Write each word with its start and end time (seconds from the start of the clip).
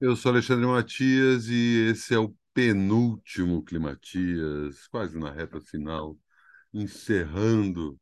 Eu 0.00 0.14
sou 0.14 0.30
Alexandre 0.32 0.66
Matias 0.66 1.48
e 1.48 1.88
esse 1.90 2.14
é 2.14 2.18
o 2.18 2.34
penúltimo 2.52 3.62
Climatias, 3.64 4.86
quase 4.88 5.18
na 5.18 5.30
reta 5.32 5.60
final, 5.60 6.18
encerrando 6.72 7.98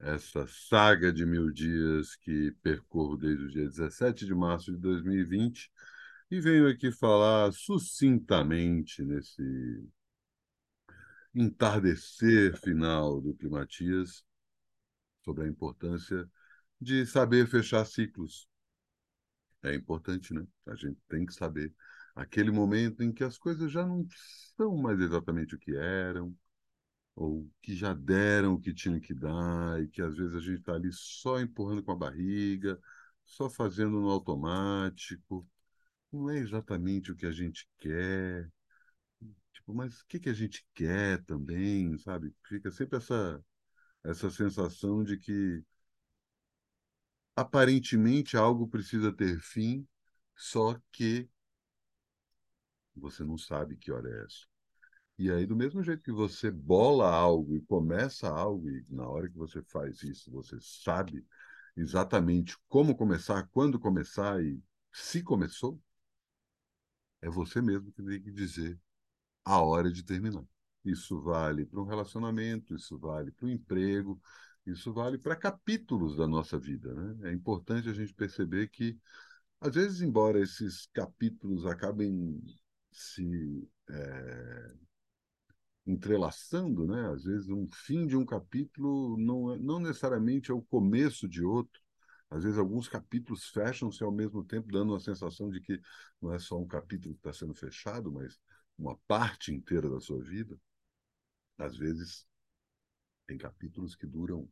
essa 0.00 0.46
saga 0.48 1.12
de 1.12 1.26
mil 1.26 1.50
dias 1.52 2.16
que 2.16 2.52
percorro 2.62 3.16
desde 3.16 3.44
o 3.44 3.50
dia 3.50 3.66
17 3.68 4.26
de 4.26 4.34
março 4.34 4.72
de 4.72 4.78
2020 4.78 5.70
e 6.30 6.40
venho 6.40 6.68
aqui 6.68 6.90
falar 6.92 7.52
sucintamente 7.52 9.04
nesse 9.04 9.42
entardecer 11.34 12.56
final 12.60 13.20
do 13.20 13.34
Climatias 13.34 14.24
sobre 15.22 15.44
a 15.44 15.48
importância 15.48 16.28
de 16.80 17.06
saber 17.06 17.46
fechar 17.46 17.84
ciclos 17.84 18.49
é 19.62 19.74
importante, 19.74 20.32
né? 20.34 20.46
A 20.66 20.74
gente 20.74 20.98
tem 21.08 21.26
que 21.26 21.34
saber 21.34 21.74
aquele 22.14 22.50
momento 22.50 23.02
em 23.02 23.12
que 23.12 23.24
as 23.24 23.38
coisas 23.38 23.70
já 23.70 23.86
não 23.86 24.06
são 24.56 24.76
mais 24.76 24.98
exatamente 25.00 25.54
o 25.54 25.58
que 25.58 25.74
eram, 25.76 26.36
ou 27.16 27.50
que 27.62 27.74
já 27.76 27.94
deram 27.94 28.54
o 28.54 28.60
que 28.60 28.74
tinham 28.74 29.00
que 29.00 29.14
dar, 29.14 29.82
e 29.82 29.88
que 29.88 30.02
às 30.02 30.16
vezes 30.16 30.34
a 30.34 30.40
gente 30.40 30.60
está 30.60 30.74
ali 30.74 30.90
só 30.92 31.40
empurrando 31.40 31.82
com 31.82 31.92
a 31.92 31.96
barriga, 31.96 32.78
só 33.24 33.50
fazendo 33.50 34.00
no 34.00 34.10
automático. 34.10 35.46
Não 36.12 36.30
é 36.30 36.38
exatamente 36.38 37.12
o 37.12 37.16
que 37.16 37.26
a 37.26 37.32
gente 37.32 37.68
quer. 37.78 38.50
Tipo, 39.52 39.74
mas 39.74 40.00
o 40.00 40.06
que 40.06 40.18
que 40.20 40.28
a 40.28 40.32
gente 40.34 40.66
quer 40.74 41.22
também, 41.24 41.96
sabe? 41.98 42.34
Fica 42.48 42.70
sempre 42.70 42.98
essa, 42.98 43.42
essa 44.04 44.30
sensação 44.30 45.04
de 45.04 45.18
que 45.18 45.62
aparentemente 47.40 48.36
algo 48.36 48.68
precisa 48.68 49.12
ter 49.12 49.40
fim, 49.40 49.86
só 50.36 50.78
que 50.92 51.28
você 52.94 53.24
não 53.24 53.38
sabe 53.38 53.76
que 53.76 53.90
hora 53.92 54.08
é 54.08 54.24
essa. 54.24 54.46
E 55.18 55.30
aí, 55.30 55.46
do 55.46 55.56
mesmo 55.56 55.82
jeito 55.82 56.02
que 56.02 56.12
você 56.12 56.50
bola 56.50 57.10
algo 57.10 57.56
e 57.56 57.62
começa 57.62 58.28
algo, 58.28 58.70
e 58.70 58.84
na 58.88 59.08
hora 59.08 59.28
que 59.28 59.36
você 59.36 59.62
faz 59.64 60.02
isso, 60.02 60.30
você 60.30 60.58
sabe 60.60 61.26
exatamente 61.76 62.56
como 62.68 62.96
começar, 62.96 63.48
quando 63.52 63.78
começar 63.78 64.42
e 64.42 64.62
se 64.92 65.22
começou, 65.22 65.80
é 67.20 67.28
você 67.28 67.60
mesmo 67.60 67.92
que 67.92 68.02
tem 68.02 68.20
que 68.22 68.30
dizer 68.30 68.78
a 69.44 69.60
hora 69.62 69.90
de 69.92 70.02
terminar. 70.04 70.44
Isso 70.84 71.20
vale 71.20 71.66
para 71.66 71.80
um 71.80 71.84
relacionamento, 71.84 72.74
isso 72.74 72.98
vale 72.98 73.30
para 73.32 73.46
um 73.46 73.50
emprego, 73.50 74.20
isso 74.72 74.92
vale 74.92 75.18
para 75.18 75.36
capítulos 75.36 76.16
da 76.16 76.26
nossa 76.26 76.58
vida. 76.58 76.92
Né? 76.94 77.30
É 77.30 77.32
importante 77.32 77.88
a 77.88 77.92
gente 77.92 78.14
perceber 78.14 78.68
que, 78.68 78.98
às 79.60 79.74
vezes, 79.74 80.00
embora 80.00 80.40
esses 80.40 80.86
capítulos 80.92 81.66
acabem 81.66 82.40
se 82.92 83.68
é, 83.88 84.74
entrelaçando, 85.86 86.86
né? 86.86 87.10
Às 87.12 87.24
vezes 87.24 87.48
um 87.48 87.68
fim 87.72 88.06
de 88.06 88.16
um 88.16 88.24
capítulo 88.24 89.16
não, 89.18 89.54
é, 89.54 89.58
não 89.58 89.80
necessariamente 89.80 90.50
é 90.50 90.54
o 90.54 90.62
começo 90.62 91.28
de 91.28 91.44
outro. 91.44 91.80
Às 92.30 92.44
vezes 92.44 92.58
alguns 92.58 92.88
capítulos 92.88 93.48
fecham-se 93.48 94.02
ao 94.04 94.12
mesmo 94.12 94.44
tempo, 94.44 94.70
dando 94.70 94.92
uma 94.92 95.00
sensação 95.00 95.50
de 95.50 95.60
que 95.60 95.80
não 96.22 96.32
é 96.32 96.38
só 96.38 96.58
um 96.58 96.66
capítulo 96.66 97.14
que 97.14 97.20
está 97.20 97.32
sendo 97.32 97.54
fechado, 97.54 98.12
mas 98.12 98.38
uma 98.78 98.96
parte 99.08 99.52
inteira 99.52 99.90
da 99.90 100.00
sua 100.00 100.22
vida. 100.22 100.56
Às 101.58 101.76
vezes 101.76 102.26
tem 103.26 103.36
capítulos 103.36 103.94
que 103.94 104.06
duram 104.06 104.48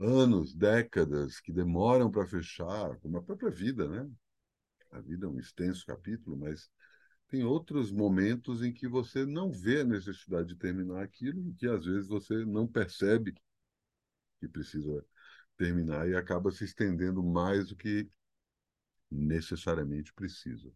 anos, 0.00 0.54
décadas, 0.54 1.40
que 1.40 1.52
demoram 1.52 2.10
para 2.10 2.26
fechar, 2.26 2.96
como 2.98 3.18
a 3.18 3.22
própria 3.22 3.50
vida, 3.50 3.88
né? 3.88 4.10
A 4.90 5.00
vida 5.00 5.26
é 5.26 5.28
um 5.28 5.38
extenso 5.38 5.84
capítulo, 5.86 6.36
mas 6.36 6.70
tem 7.28 7.44
outros 7.44 7.90
momentos 7.90 8.62
em 8.62 8.72
que 8.72 8.86
você 8.86 9.26
não 9.26 9.50
vê 9.50 9.80
a 9.80 9.84
necessidade 9.84 10.48
de 10.48 10.56
terminar 10.56 11.02
aquilo 11.02 11.48
e 11.48 11.54
que 11.54 11.66
às 11.66 11.84
vezes 11.84 12.06
você 12.08 12.44
não 12.44 12.66
percebe 12.66 13.34
que 14.40 14.48
precisa 14.48 15.04
terminar 15.56 16.08
e 16.08 16.14
acaba 16.14 16.50
se 16.50 16.64
estendendo 16.64 17.22
mais 17.22 17.68
do 17.68 17.76
que 17.76 18.08
necessariamente 19.10 20.12
precisa. 20.12 20.72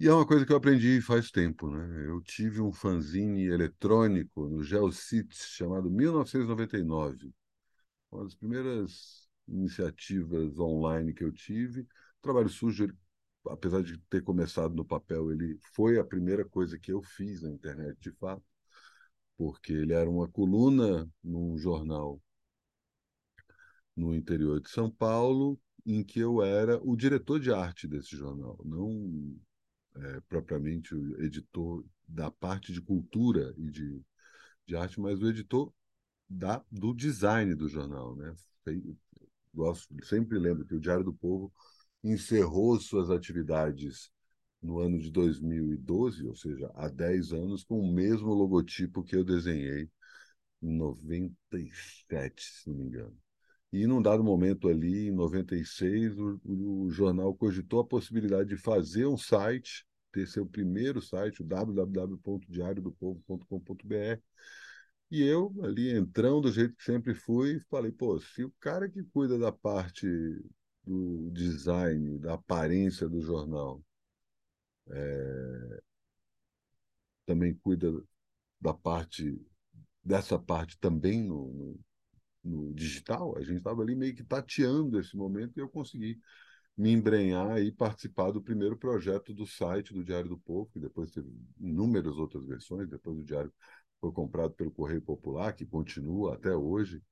E 0.00 0.06
é 0.06 0.12
uma 0.12 0.26
coisa 0.26 0.46
que 0.46 0.52
eu 0.52 0.56
aprendi 0.56 1.00
faz 1.00 1.30
tempo, 1.30 1.68
né? 1.70 2.06
Eu 2.06 2.20
tive 2.22 2.60
um 2.60 2.72
fanzine 2.72 3.46
eletrônico 3.46 4.48
no 4.48 4.62
GeoCities 4.62 5.48
chamado 5.48 5.90
1999. 5.90 7.32
Uma 8.10 8.24
das 8.24 8.34
primeiras 8.34 9.28
iniciativas 9.46 10.58
online 10.58 11.14
que 11.14 11.24
eu 11.24 11.32
tive. 11.32 11.82
O 11.82 11.86
Trabalho 12.22 12.48
Sujo, 12.48 12.84
ele 12.84 12.94
apesar 13.48 13.82
de 13.82 13.98
ter 14.10 14.22
começado 14.22 14.74
no 14.74 14.84
papel, 14.84 15.30
ele 15.32 15.58
foi 15.74 15.98
a 15.98 16.04
primeira 16.04 16.44
coisa 16.44 16.78
que 16.78 16.92
eu 16.92 17.02
fiz 17.02 17.42
na 17.42 17.50
internet, 17.50 17.98
de 18.00 18.12
fato, 18.12 18.42
porque 19.36 19.72
ele 19.72 19.92
era 19.94 20.08
uma 20.10 20.28
coluna 20.28 21.08
num 21.22 21.58
jornal 21.58 22.20
no 23.96 24.14
interior 24.14 24.60
de 24.60 24.70
São 24.70 24.90
Paulo, 24.90 25.58
em 25.84 26.04
que 26.04 26.20
eu 26.20 26.42
era 26.42 26.78
o 26.82 26.96
diretor 26.96 27.40
de 27.40 27.52
arte 27.52 27.88
desse 27.88 28.16
jornal, 28.16 28.58
não 28.64 29.36
é, 29.96 30.20
propriamente 30.28 30.94
o 30.94 31.22
editor 31.22 31.84
da 32.06 32.30
parte 32.30 32.72
de 32.72 32.80
cultura 32.80 33.54
e 33.56 33.70
de, 33.70 34.02
de 34.66 34.76
arte, 34.76 35.00
mas 35.00 35.20
o 35.20 35.28
editor 35.28 35.72
da, 36.28 36.62
do 36.70 36.94
design 36.94 37.54
do 37.54 37.68
jornal. 37.68 38.14
Né? 38.16 38.34
Gosto, 39.54 39.94
sempre 40.04 40.38
lembro 40.38 40.64
que 40.64 40.74
o 40.74 40.80
Diário 40.80 41.04
do 41.04 41.12
Povo 41.12 41.52
encerrou 42.02 42.78
suas 42.78 43.10
atividades 43.10 44.10
no 44.62 44.78
ano 44.78 44.98
de 44.98 45.10
2012, 45.10 46.26
ou 46.26 46.34
seja, 46.34 46.70
há 46.74 46.88
10 46.88 47.32
anos, 47.32 47.64
com 47.64 47.80
o 47.80 47.92
mesmo 47.92 48.32
logotipo 48.34 49.04
que 49.04 49.16
eu 49.16 49.24
desenhei 49.24 49.90
em 50.62 50.76
97, 50.76 52.42
se 52.42 52.68
não 52.68 52.76
me 52.76 52.84
engano. 52.84 53.16
E 53.72 53.86
num 53.86 54.02
dado 54.02 54.24
momento 54.24 54.68
ali, 54.68 55.08
em 55.08 55.12
96, 55.12 56.18
o, 56.18 56.40
o 56.44 56.90
jornal 56.90 57.34
cogitou 57.34 57.80
a 57.80 57.86
possibilidade 57.86 58.48
de 58.48 58.56
fazer 58.56 59.06
um 59.06 59.16
site, 59.16 59.86
ter 60.12 60.26
seu 60.26 60.46
primeiro 60.46 61.00
site, 61.02 61.42
o 61.42 61.44
www.diariodopovo.com.br. 61.44 64.22
E 65.10 65.22
eu, 65.22 65.54
ali 65.62 65.90
entrando 65.90 66.42
do 66.42 66.52
jeito 66.52 66.74
que 66.76 66.84
sempre 66.84 67.14
fui, 67.14 67.60
falei, 67.70 67.90
pô, 67.92 68.18
se 68.20 68.44
o 68.44 68.52
cara 68.60 68.88
que 68.88 69.02
cuida 69.04 69.38
da 69.38 69.50
parte 69.50 70.06
do 70.84 71.30
design, 71.30 72.18
da 72.18 72.34
aparência 72.34 73.08
do 73.08 73.20
jornal. 73.20 73.82
É, 74.90 75.82
também 77.26 77.54
cuida 77.54 77.92
da 78.60 78.74
parte 78.74 79.40
dessa 80.02 80.38
parte 80.38 80.78
também 80.78 81.22
no, 81.22 81.52
no, 81.52 81.80
no 82.44 82.74
digital. 82.74 83.36
A 83.36 83.42
gente 83.42 83.58
estava 83.58 83.82
ali 83.82 83.94
meio 83.94 84.14
que 84.14 84.24
tateando 84.24 84.98
esse 84.98 85.16
momento 85.16 85.56
e 85.56 85.60
eu 85.60 85.68
consegui 85.68 86.20
me 86.76 86.92
embrenhar 86.92 87.60
e 87.60 87.72
participar 87.72 88.30
do 88.30 88.42
primeiro 88.42 88.76
projeto 88.76 89.34
do 89.34 89.46
site 89.46 89.92
do 89.92 90.04
Diário 90.04 90.30
do 90.30 90.38
Povo, 90.38 90.70
que 90.72 90.80
depois 90.80 91.10
teve 91.10 91.28
inúmeras 91.60 92.16
outras 92.16 92.46
versões. 92.46 92.88
Depois 92.88 93.18
o 93.18 93.24
Diário 93.24 93.52
foi 94.00 94.12
comprado 94.12 94.52
pelo 94.54 94.70
Correio 94.70 95.02
Popular, 95.02 95.52
que 95.54 95.66
continua 95.66 96.34
até 96.34 96.54
hoje. 96.54 97.02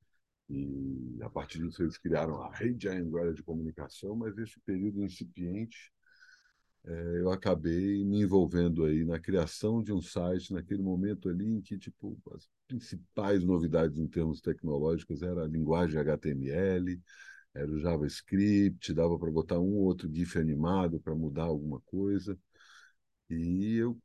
E 0.49 1.19
a 1.23 1.31
partir 1.31 1.59
disso 1.59 1.83
eles 1.83 1.99
criaram 1.99 2.41
a 2.43 2.55
rede 2.55 2.89
Anguera 2.89 3.35
de 3.35 3.43
comunicação, 3.43 4.15
mas 4.17 4.37
nesse 4.37 4.61
período 4.61 5.03
incipiente 5.03 5.93
é, 6.87 7.21
eu 7.21 7.31
acabei 7.33 8.05
me 8.05 8.23
envolvendo 8.23 8.85
aí 8.85 9.05
na 9.05 9.19
criação 9.19 9.83
de 9.83 9.93
um 9.93 10.01
site 10.01 10.53
naquele 10.53 10.83
momento 10.83 11.29
ali 11.29 11.45
em 11.45 11.61
que 11.61 11.77
tipo 11.79 12.17
as 12.33 12.49
principais 12.69 13.43
novidades 13.45 13.99
em 13.99 14.07
termos 14.07 14.41
tecnológicos 14.41 15.23
era 15.23 15.45
a 15.45 15.49
linguagem 15.49 15.99
HTML, 15.99 17.01
era 17.55 17.71
o 17.71 17.79
JavaScript, 17.81 18.95
dava 18.95 19.19
para 19.19 19.31
botar 19.33 19.59
um 19.59 19.75
ou 19.75 19.85
outro 19.85 20.09
GIF 20.13 20.39
animado 20.39 21.01
para 21.01 21.15
mudar 21.15 21.45
alguma 21.45 21.81
coisa. 21.81 22.39
E 23.31 23.77
eu 23.77 23.99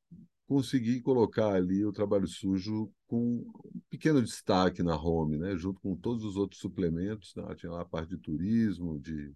consegui 0.52 1.00
colocar 1.00 1.54
ali 1.54 1.86
o 1.86 1.94
trabalho 1.94 2.28
sujo 2.28 2.92
com 3.08 3.38
um 3.38 3.82
pequeno 3.90 4.22
destaque 4.22 4.84
na 4.84 4.98
home, 5.02 5.38
né? 5.38 5.56
junto 5.56 5.80
com 5.80 5.96
todos 5.96 6.26
os 6.26 6.36
outros 6.36 6.60
suplementos. 6.60 7.34
Né? 7.36 7.56
Tinha 7.56 7.72
lá 7.72 7.84
a 7.84 7.86
parte 7.86 8.10
de 8.10 8.18
turismo, 8.18 9.00
de, 9.00 9.34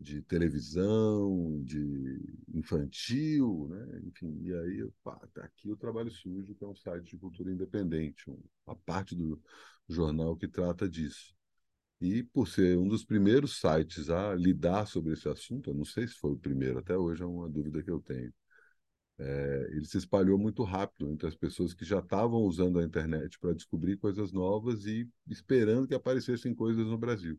de 0.00 0.22
televisão, 0.22 1.62
de 1.62 2.18
infantil, 2.54 3.68
né? 3.68 4.00
enfim. 4.06 4.40
E 4.42 4.54
aí, 4.54 4.90
pá, 5.04 5.20
tá 5.34 5.44
aqui 5.44 5.70
o 5.70 5.76
Trabalho 5.76 6.10
Sujo, 6.10 6.54
que 6.54 6.64
é 6.64 6.66
um 6.66 6.74
site 6.74 7.10
de 7.10 7.18
cultura 7.18 7.52
independente, 7.52 8.24
a 8.66 8.74
parte 8.74 9.14
do 9.14 9.38
jornal 9.86 10.34
que 10.34 10.48
trata 10.48 10.88
disso. 10.88 11.34
E 12.00 12.22
por 12.22 12.48
ser 12.48 12.78
um 12.78 12.88
dos 12.88 13.04
primeiros 13.04 13.60
sites 13.60 14.08
a 14.08 14.34
lidar 14.34 14.86
sobre 14.86 15.12
esse 15.12 15.28
assunto, 15.28 15.68
eu 15.68 15.74
não 15.74 15.84
sei 15.84 16.08
se 16.08 16.14
foi 16.14 16.32
o 16.32 16.38
primeiro, 16.38 16.78
até 16.78 16.96
hoje 16.96 17.22
é 17.22 17.26
uma 17.26 17.50
dúvida 17.50 17.82
que 17.82 17.90
eu 17.90 18.00
tenho 18.00 18.32
é, 19.22 19.68
ele 19.72 19.86
se 19.86 19.98
espalhou 19.98 20.38
muito 20.38 20.62
rápido 20.64 21.08
entre 21.10 21.28
as 21.28 21.36
pessoas 21.36 21.74
que 21.74 21.84
já 21.84 22.00
estavam 22.00 22.40
usando 22.42 22.78
a 22.78 22.84
internet 22.84 23.38
para 23.38 23.54
descobrir 23.54 23.96
coisas 23.96 24.32
novas 24.32 24.84
e 24.86 25.08
esperando 25.28 25.86
que 25.86 25.94
aparecessem 25.94 26.54
coisas 26.54 26.86
no 26.86 26.98
Brasil. 26.98 27.38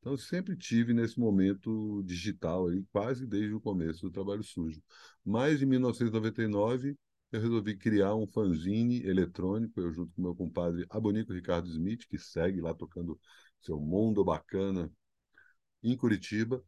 Então, 0.00 0.12
eu 0.12 0.18
sempre 0.18 0.56
tive 0.56 0.92
nesse 0.92 1.18
momento 1.20 2.02
digital 2.04 2.68
aí, 2.68 2.84
quase 2.92 3.26
desde 3.26 3.54
o 3.54 3.60
começo 3.60 4.02
do 4.02 4.10
Trabalho 4.10 4.42
Sujo. 4.42 4.82
Mas 5.24 5.62
em 5.62 5.66
1999, 5.66 6.96
eu 7.30 7.40
resolvi 7.40 7.76
criar 7.76 8.14
um 8.16 8.26
fanzine 8.26 9.02
eletrônico, 9.06 9.80
eu 9.80 9.92
junto 9.92 10.12
com 10.14 10.22
meu 10.22 10.34
compadre 10.34 10.84
Abonico 10.90 11.32
Ricardo 11.32 11.68
Smith, 11.68 12.06
que 12.08 12.18
segue 12.18 12.60
lá 12.60 12.74
tocando 12.74 13.18
seu 13.60 13.78
mundo 13.80 14.24
bacana 14.24 14.90
em 15.82 15.96
Curitiba. 15.96 16.64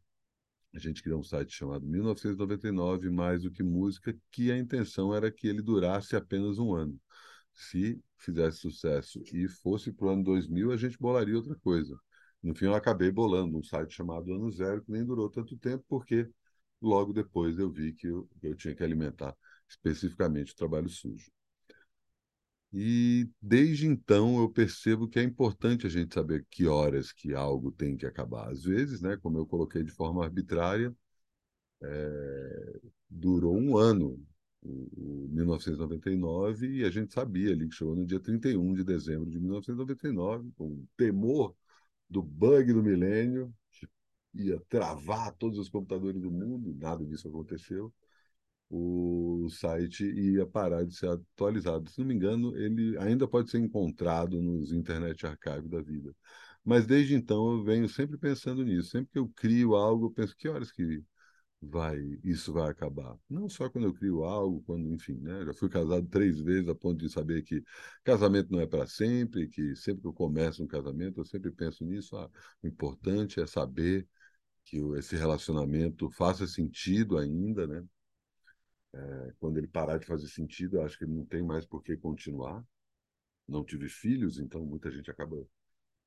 A 0.74 0.78
gente 0.78 1.02
criou 1.02 1.20
um 1.20 1.22
site 1.22 1.52
chamado 1.54 1.86
1999 1.86 3.08
Mais 3.08 3.42
do 3.42 3.50
que 3.50 3.62
Música, 3.62 4.16
que 4.30 4.50
a 4.50 4.58
intenção 4.58 5.14
era 5.14 5.30
que 5.30 5.46
ele 5.46 5.62
durasse 5.62 6.16
apenas 6.16 6.58
um 6.58 6.74
ano. 6.74 7.00
Se 7.54 8.02
fizesse 8.18 8.58
sucesso 8.58 9.22
e 9.32 9.46
fosse 9.48 9.92
para 9.92 10.06
o 10.06 10.10
ano 10.10 10.24
2000, 10.24 10.72
a 10.72 10.76
gente 10.76 10.98
bolaria 10.98 11.36
outra 11.36 11.54
coisa. 11.56 11.96
No 12.42 12.54
fim, 12.54 12.66
eu 12.66 12.74
acabei 12.74 13.10
bolando 13.10 13.56
um 13.56 13.62
site 13.62 13.94
chamado 13.94 14.32
Ano 14.34 14.50
Zero, 14.50 14.82
que 14.82 14.90
nem 14.90 15.04
durou 15.04 15.30
tanto 15.30 15.56
tempo, 15.56 15.84
porque 15.88 16.28
logo 16.82 17.12
depois 17.12 17.58
eu 17.58 17.70
vi 17.70 17.92
que 17.92 18.08
eu, 18.08 18.28
eu 18.42 18.54
tinha 18.56 18.74
que 18.74 18.82
alimentar 18.82 19.34
especificamente 19.68 20.52
o 20.52 20.56
trabalho 20.56 20.88
sujo. 20.88 21.30
E 22.76 23.30
desde 23.40 23.86
então 23.86 24.40
eu 24.40 24.50
percebo 24.50 25.06
que 25.08 25.20
é 25.20 25.22
importante 25.22 25.86
a 25.86 25.88
gente 25.88 26.12
saber 26.12 26.44
que 26.50 26.66
horas 26.66 27.12
que 27.12 27.32
algo 27.32 27.70
tem 27.70 27.96
que 27.96 28.04
acabar. 28.04 28.50
Às 28.50 28.64
vezes, 28.64 29.00
né, 29.00 29.16
como 29.18 29.38
eu 29.38 29.46
coloquei 29.46 29.84
de 29.84 29.92
forma 29.92 30.24
arbitrária, 30.24 30.92
é, 31.82 32.80
durou 33.08 33.56
um 33.56 33.76
ano, 33.76 34.20
o, 34.62 35.26
o 35.26 35.28
1999, 35.30 36.78
e 36.78 36.84
a 36.84 36.90
gente 36.90 37.14
sabia 37.14 37.52
ali 37.52 37.68
que 37.68 37.76
chegou 37.76 37.94
no 37.94 38.04
dia 38.04 38.18
31 38.20 38.74
de 38.74 38.82
dezembro 38.82 39.30
de 39.30 39.38
1999, 39.38 40.50
com 40.56 40.66
o 40.66 40.88
temor 40.96 41.54
do 42.10 42.22
bug 42.22 42.72
do 42.72 42.82
milênio, 42.82 43.54
que 43.70 43.88
ia 44.34 44.60
travar 44.68 45.32
todos 45.36 45.60
os 45.60 45.68
computadores 45.68 46.20
do 46.20 46.30
mundo, 46.30 46.74
nada 46.74 47.04
disso 47.06 47.28
aconteceu 47.28 47.92
o 48.70 49.48
site 49.50 50.04
ia 50.04 50.46
parar 50.46 50.84
de 50.84 50.94
ser 50.94 51.08
atualizado. 51.08 51.88
Se 51.90 52.00
não 52.00 52.06
me 52.06 52.14
engano, 52.14 52.56
ele 52.56 52.96
ainda 52.98 53.28
pode 53.28 53.50
ser 53.50 53.58
encontrado 53.58 54.40
nos 54.42 54.72
Internet 54.72 55.26
Archive 55.26 55.68
da 55.68 55.80
vida. 55.82 56.14
Mas 56.64 56.86
desde 56.86 57.14
então 57.14 57.52
eu 57.52 57.64
venho 57.64 57.88
sempre 57.88 58.18
pensando 58.18 58.64
nisso. 58.64 58.90
Sempre 58.90 59.12
que 59.12 59.18
eu 59.18 59.28
crio 59.28 59.74
algo, 59.74 60.06
eu 60.06 60.10
penso 60.10 60.36
que 60.36 60.48
horas 60.48 60.72
que 60.72 61.02
vai 61.60 61.98
isso 62.24 62.52
vai 62.52 62.70
acabar. 62.70 63.16
Não 63.28 63.48
só 63.48 63.68
quando 63.70 63.84
eu 63.86 63.94
crio 63.94 64.24
algo, 64.24 64.62
quando, 64.66 64.92
enfim, 64.92 65.14
né? 65.20 65.44
Já 65.44 65.54
fui 65.54 65.68
casado 65.68 66.06
três 66.08 66.40
vezes 66.40 66.68
a 66.68 66.74
ponto 66.74 66.98
de 66.98 67.08
saber 67.10 67.42
que 67.42 67.62
casamento 68.04 68.50
não 68.52 68.60
é 68.60 68.66
para 68.66 68.86
sempre, 68.86 69.48
que 69.48 69.74
sempre 69.76 70.02
que 70.02 70.08
eu 70.08 70.12
começo 70.12 70.62
um 70.62 70.66
casamento, 70.66 71.20
eu 71.20 71.24
sempre 71.24 71.50
penso 71.50 71.84
nisso. 71.84 72.16
Ah, 72.16 72.30
o 72.62 72.66
importante 72.66 73.40
é 73.40 73.46
saber 73.46 74.06
que 74.64 74.78
esse 74.98 75.16
relacionamento 75.16 76.10
faça 76.10 76.46
sentido 76.46 77.18
ainda, 77.18 77.66
né? 77.66 77.84
É, 78.94 79.32
quando 79.40 79.58
ele 79.58 79.66
parar 79.66 79.98
de 79.98 80.06
fazer 80.06 80.28
sentido, 80.28 80.80
acho 80.80 80.96
que 80.96 81.04
ele 81.04 81.14
não 81.14 81.24
tem 81.26 81.42
mais 81.42 81.66
por 81.66 81.82
que 81.82 81.96
continuar. 81.96 82.64
Não 83.48 83.64
tive 83.64 83.88
filhos, 83.88 84.38
então 84.38 84.64
muita 84.64 84.90
gente 84.90 85.10
acaba 85.10 85.36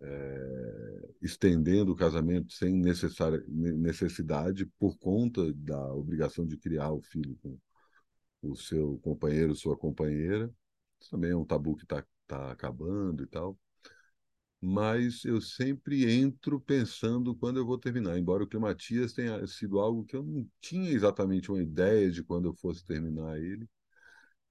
é, 0.01 1.09
estendendo 1.21 1.91
o 1.91 1.95
casamento 1.95 2.53
sem 2.53 2.73
necessária, 2.73 3.43
necessidade 3.47 4.65
por 4.79 4.97
conta 4.97 5.53
da 5.53 5.93
obrigação 5.93 6.45
de 6.45 6.57
criar 6.57 6.91
o 6.91 7.01
filho 7.01 7.37
com 7.41 7.59
o 8.41 8.55
seu 8.55 8.97
companheiro, 8.99 9.55
sua 9.55 9.77
companheira. 9.77 10.51
Isso 10.99 11.11
também 11.11 11.31
é 11.31 11.35
um 11.35 11.45
tabu 11.45 11.75
que 11.75 11.83
está 11.83 12.03
tá 12.27 12.51
acabando 12.51 13.23
e 13.23 13.27
tal 13.27 13.57
mas 14.61 15.23
eu 15.25 15.39
sempre 15.41 16.11
entro 16.11 16.59
pensando 16.59 17.35
quando 17.35 17.57
eu 17.57 17.65
vou 17.65 17.77
terminar. 17.77 18.17
Embora 18.17 18.43
o 18.43 18.47
Climatias 18.47 19.13
tenha 19.13 19.45
sido 19.47 19.79
algo 19.79 20.05
que 20.05 20.15
eu 20.15 20.23
não 20.23 20.47
tinha 20.59 20.91
exatamente 20.91 21.51
uma 21.51 21.61
ideia 21.61 22.09
de 22.11 22.23
quando 22.23 22.47
eu 22.49 22.53
fosse 22.55 22.85
terminar 22.85 23.39
ele, 23.39 23.67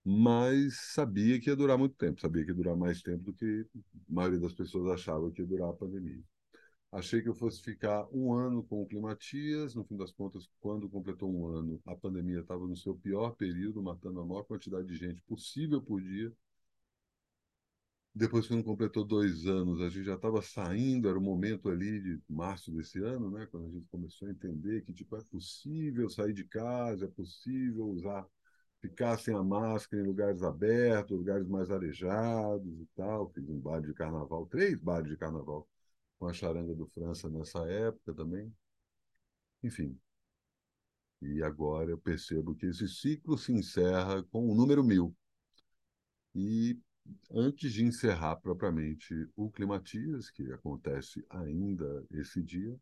mas 0.05 0.93
sabia 0.94 1.41
que 1.41 1.50
ia 1.50 1.56
durar 1.56 1.79
muito 1.79 1.97
tempo, 1.97 2.20
sabia 2.20 2.44
que 2.44 2.50
ia 2.50 2.55
durar 2.55 2.76
mais 2.76 3.03
tempo 3.03 3.25
do 3.25 3.35
que 3.35 3.67
a 3.75 3.81
maioria 4.08 4.41
das 4.41 4.55
pessoas 4.55 4.93
achava 4.93 5.31
que 5.32 5.43
ia 5.43 5.47
durar 5.47 5.70
a 5.70 5.73
pandemia. 5.75 6.23
Achei 6.93 7.20
que 7.20 7.29
eu 7.29 7.35
fosse 7.35 7.61
ficar 7.62 8.06
um 8.12 8.32
ano 8.32 8.62
com 8.64 8.82
o 8.82 8.87
Climatias, 8.87 9.75
no 9.75 9.85
fim 9.85 9.97
das 9.97 10.12
contas, 10.12 10.49
quando 10.61 10.88
completou 10.88 11.31
um 11.31 11.47
ano, 11.49 11.81
a 11.85 11.97
pandemia 11.97 12.41
estava 12.41 12.67
no 12.67 12.76
seu 12.76 12.94
pior 12.94 13.32
período, 13.32 13.82
matando 13.82 14.20
a 14.20 14.25
maior 14.25 14.44
quantidade 14.44 14.87
de 14.87 14.97
gente 14.97 15.20
possível 15.23 15.82
por 15.82 16.00
dia 16.00 16.32
depois, 18.16 18.46
quando 18.48 18.64
completou 18.64 19.04
dois 19.04 19.46
anos, 19.46 19.80
a 19.82 19.90
gente 19.90 20.06
já 20.06 20.14
estava 20.14 20.40
saindo, 20.40 21.06
era 21.08 21.18
o 21.18 21.22
momento 21.22 21.68
ali 21.68 22.00
de 22.00 22.22
março 22.28 22.72
desse 22.72 22.98
ano, 22.98 23.30
né? 23.30 23.46
Quando 23.50 23.66
a 23.66 23.70
gente 23.70 23.86
começou 23.88 24.26
a 24.28 24.30
entender 24.30 24.82
que 24.82 24.92
tipo, 24.94 25.16
é 25.16 25.22
possível 25.24 26.08
sair 26.08 26.32
de 26.32 26.44
casa, 26.44 27.04
é 27.04 27.08
possível 27.08 27.86
usar, 27.88 28.26
ficar 28.80 29.18
sem 29.18 29.34
a 29.34 29.42
máscara 29.42 30.02
em 30.02 30.06
lugares 30.06 30.42
abertos, 30.42 31.16
lugares 31.18 31.46
mais 31.46 31.70
arejados 31.70 32.80
e 32.80 32.86
tal. 32.96 33.30
Fiz 33.32 33.46
um 33.50 33.60
bar 33.60 33.80
de 33.82 33.92
carnaval, 33.92 34.46
três 34.46 34.78
bares 34.80 35.10
de 35.10 35.16
carnaval 35.18 35.68
com 36.18 36.26
a 36.26 36.32
charanga 36.32 36.74
do 36.74 36.86
França 36.88 37.28
nessa 37.28 37.60
época 37.70 38.14
também. 38.14 38.50
Enfim. 39.62 39.98
E 41.20 41.42
agora 41.42 41.90
eu 41.90 41.98
percebo 41.98 42.54
que 42.54 42.64
esse 42.66 42.88
ciclo 42.88 43.36
se 43.36 43.52
encerra 43.52 44.22
com 44.24 44.48
o 44.50 44.54
número 44.54 44.82
mil. 44.82 45.14
E 46.34 46.78
antes 47.31 47.73
de 47.73 47.85
encerrar 47.85 48.37
propriamente 48.37 49.14
o 49.37 49.50
Climatias, 49.50 50.31
que 50.31 50.53
acontece 50.53 51.25
ainda 51.31 52.05
esse 52.11 52.43
dia, 52.43 52.79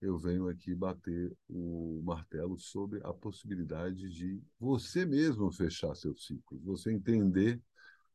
eu 0.00 0.16
venho 0.16 0.48
aqui 0.48 0.74
bater 0.74 1.36
o 1.48 2.00
martelo 2.04 2.58
sobre 2.58 3.00
a 3.04 3.12
possibilidade 3.12 4.08
de 4.10 4.40
você 4.58 5.04
mesmo 5.04 5.50
fechar 5.52 5.94
seu 5.94 6.14
ciclo, 6.16 6.60
você 6.60 6.92
entender 6.92 7.60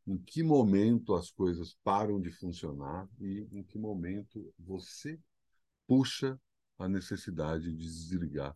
em 0.08 0.18
que 0.18 0.44
momento 0.44 1.14
as 1.14 1.30
coisas 1.30 1.76
param 1.84 2.22
de 2.22 2.32
funcionar 2.32 3.08
e 3.20 3.48
em 3.52 3.64
que 3.64 3.78
momento 3.78 4.54
você 4.58 5.20
puxa 5.88 6.40
a 6.78 6.88
necessidade 6.88 7.74
de 7.76 7.86
desligar 7.86 8.56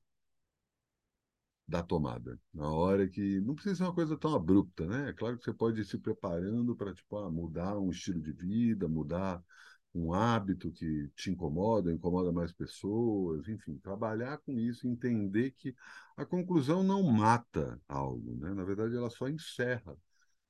da 1.68 1.84
tomada. 1.84 2.40
Na 2.54 2.70
hora 2.72 3.08
que. 3.08 3.42
Não 3.42 3.54
precisa 3.56 3.76
ser 3.76 3.84
uma 3.84 3.94
coisa 3.94 4.18
tão 4.18 4.34
abrupta, 4.36 4.86
né? 4.88 5.10
É 5.10 5.14
claro 5.14 5.38
que 5.38 5.44
você 5.44 5.54
pode 5.54 5.82
ir 5.82 5.86
se 5.86 5.98
preparando 5.98 6.76
para 6.76 6.94
tipo, 6.94 7.18
ah, 7.18 7.30
mudar 7.30 7.78
um 7.78 7.92
estilo 7.92 8.22
de 8.22 8.32
vida, 8.32 8.88
mudar 8.88 9.44
um 9.94 10.14
hábito 10.14 10.72
que 10.72 11.10
te 11.16 11.32
incomoda, 11.32 11.92
incomoda 11.92 12.32
mais 12.32 12.52
pessoas, 12.54 13.48
enfim, 13.48 13.78
trabalhar 13.80 14.38
com 14.40 14.60
isso, 14.60 14.88
entender 14.88 15.52
que 15.52 15.76
a 16.16 16.26
conclusão 16.26 16.84
não 16.84 17.04
mata 17.04 17.82
algo, 17.88 18.36
né? 18.38 18.54
Na 18.54 18.64
verdade, 18.64 18.96
ela 18.96 19.10
só 19.10 19.28
encerra. 19.28 19.96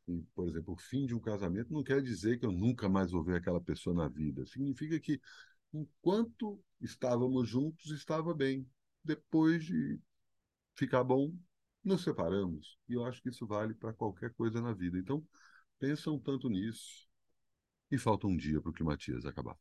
E, 0.07 0.23
por 0.35 0.47
exemplo, 0.47 0.73
o 0.73 0.77
fim 0.77 1.05
de 1.05 1.15
um 1.15 1.19
casamento 1.19 1.73
não 1.73 1.83
quer 1.83 2.01
dizer 2.01 2.39
que 2.39 2.45
eu 2.45 2.51
nunca 2.51 2.89
mais 2.89 3.11
vou 3.11 3.23
ver 3.23 3.37
aquela 3.37 3.61
pessoa 3.61 3.95
na 3.95 4.07
vida. 4.07 4.45
Significa 4.45 4.99
que 4.99 5.19
enquanto 5.73 6.61
estávamos 6.81 7.49
juntos, 7.49 7.91
estava 7.91 8.33
bem. 8.33 8.67
Depois 9.03 9.63
de 9.65 9.99
ficar 10.77 11.03
bom, 11.03 11.33
nos 11.83 12.03
separamos. 12.03 12.77
E 12.89 12.93
eu 12.93 13.05
acho 13.05 13.21
que 13.21 13.29
isso 13.29 13.47
vale 13.47 13.73
para 13.73 13.93
qualquer 13.93 14.33
coisa 14.35 14.61
na 14.61 14.73
vida. 14.73 14.97
Então, 14.97 15.25
pensam 15.79 16.19
tanto 16.19 16.49
nisso. 16.49 17.07
E 17.91 17.97
falta 17.97 18.27
um 18.27 18.35
dia 18.37 18.61
para 18.61 18.69
o 18.69 18.73
Climatias 18.73 19.25
acabar. 19.25 19.55